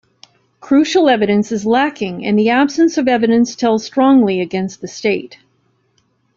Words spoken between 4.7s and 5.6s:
the State.